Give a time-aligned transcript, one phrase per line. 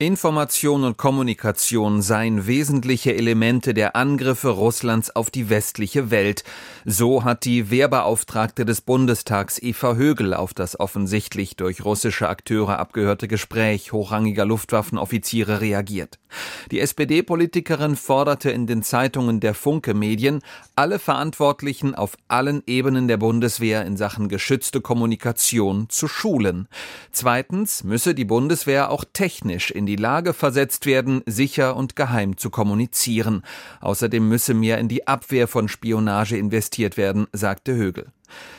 [0.00, 6.44] Information und Kommunikation seien wesentliche Elemente der Angriffe Russlands auf die westliche Welt.
[6.84, 13.26] So hat die Wehrbeauftragte des Bundestags Eva Högel auf das offensichtlich durch russische Akteure abgehörte
[13.26, 16.20] Gespräch hochrangiger Luftwaffenoffiziere reagiert.
[16.70, 20.42] Die SPD-Politikerin forderte in den Zeitungen der Funke Medien,
[20.76, 26.68] alle Verantwortlichen auf allen Ebenen der Bundeswehr in Sachen geschützte Kommunikation zu schulen.
[27.10, 32.50] Zweitens müsse die Bundeswehr auch technisch in die Lage versetzt werden, sicher und geheim zu
[32.50, 33.42] kommunizieren.
[33.80, 38.12] Außerdem müsse mehr in die Abwehr von Spionage investiert werden, sagte Högel.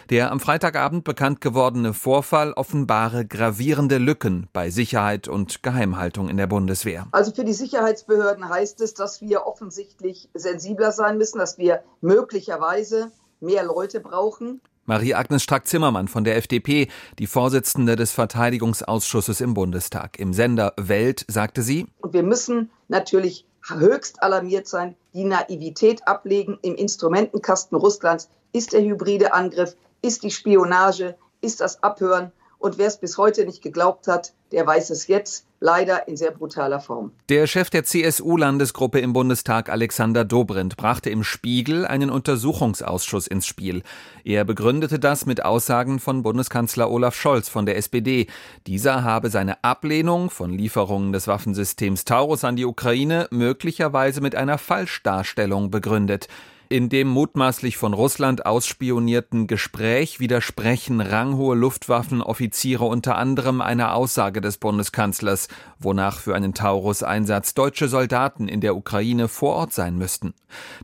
[0.10, 6.48] Der am Freitagabend bekannt gewordene Vorfall offenbare gravierende Lücken bei Sicherheit und Geheimhaltung in der
[6.48, 7.06] Bundeswehr.
[7.12, 13.12] Also für die Sicherheitsbehörden heißt es, dass wir offensichtlich sensibler sein müssen, dass wir möglicherweise
[13.40, 14.62] mehr Leute brauchen.
[14.90, 16.88] Marie-Agnes Strack-Zimmermann von der FDP,
[17.20, 20.18] die Vorsitzende des Verteidigungsausschusses im Bundestag.
[20.18, 26.58] Im Sender Welt sagte sie, Und wir müssen natürlich höchst alarmiert sein, die Naivität ablegen.
[26.64, 32.32] Im Instrumentenkasten Russlands ist der hybride Angriff, ist die Spionage, ist das Abhören.
[32.60, 36.32] Und wer es bis heute nicht geglaubt hat, der weiß es jetzt leider in sehr
[36.32, 37.14] brutaler Form.
[37.30, 43.82] Der Chef der CSU-Landesgruppe im Bundestag, Alexander Dobrindt, brachte im Spiegel einen Untersuchungsausschuss ins Spiel.
[44.26, 48.28] Er begründete das mit Aussagen von Bundeskanzler Olaf Scholz von der SPD.
[48.68, 54.58] Dieser habe seine Ablehnung von Lieferungen des Waffensystems Taurus an die Ukraine möglicherweise mit einer
[54.58, 56.28] Falschdarstellung begründet.
[56.72, 64.60] In dem mutmaßlich von Russland ausspionierten Gespräch widersprechen ranghohe Luftwaffenoffiziere unter anderem einer Aussage des
[64.60, 65.48] Bundeskanzlers,
[65.80, 70.36] wonach für einen Taurus-Einsatz deutsche Soldaten in der Ukraine vor Ort sein müssten.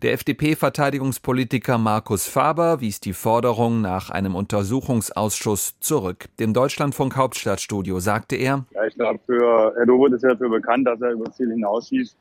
[0.02, 6.30] Der FDP-Verteidigungspolitiker Markus Faber wies die Forderung nach einem Untersuchungsausschuss zurück.
[6.39, 11.00] Dem Deutschlandfunk Hauptstadtstudio sagte er, ja, ich glaube, für Dobrindt ist ja dafür bekannt, dass
[11.00, 12.17] er über Ziel hinausschießt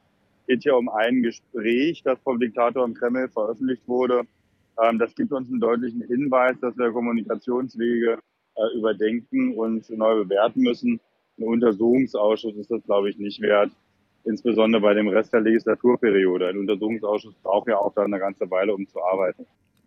[0.46, 4.22] geht hier um ein Gespräch, das vom Diktator im Kreml veröffentlicht wurde.
[4.82, 8.18] Ähm, das gibt uns einen deutlichen Hinweis, dass wir Kommunikationswege
[8.56, 11.00] äh, überdenken und neu bewerten müssen.
[11.38, 13.72] Ein Untersuchungsausschuss ist das, glaube ich, nicht wert,
[14.24, 16.48] insbesondere bei dem Rest der Legislaturperiode.
[16.48, 19.46] Ein Untersuchungsausschuss braucht ja auch dann eine ganze Weile, um zu arbeiten.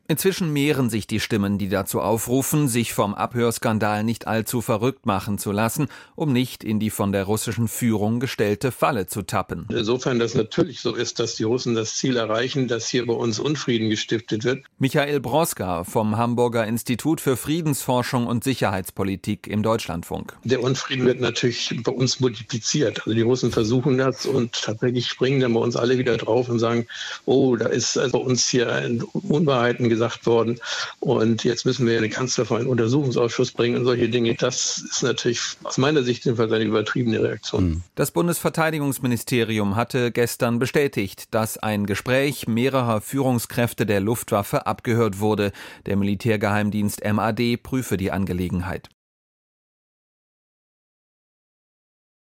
[0.10, 5.38] Inzwischen mehren sich die Stimmen, die dazu aufrufen, sich vom Abhörskandal nicht allzu verrückt machen
[5.38, 9.68] zu lassen, um nicht in die von der russischen Führung gestellte Falle zu tappen.
[9.70, 13.38] Insofern das natürlich so ist, dass die Russen das Ziel erreichen, dass hier bei uns
[13.38, 14.64] Unfrieden gestiftet wird.
[14.80, 20.38] Michael Broska vom Hamburger Institut für Friedensforschung und Sicherheitspolitik im Deutschlandfunk.
[20.46, 23.00] Der Unfrieden wird natürlich bei uns multipliziert.
[23.00, 26.60] Also die Russen versuchen das und tatsächlich springen dann bei uns alle wieder drauf und
[26.60, 26.88] sagen,
[27.26, 30.60] oh, da ist also bei uns hier Unwahrheiten gesagt worden.
[31.00, 34.36] Und jetzt müssen wir den Kanzler vor einen Untersuchungsausschuss bringen und solche Dinge.
[34.36, 37.62] Das ist natürlich aus meiner Sicht jedenfalls eine übertriebene Reaktion.
[37.62, 37.84] Hm.
[37.96, 45.52] Das Bundesverteidigungsministerium hatte gestern bestätigt, dass ein Gespräch mehrerer Führungskräfte der Luftwaffe abgehört wurde.
[45.86, 48.90] Der Militärgeheimdienst MAD prüfe die Angelegenheit.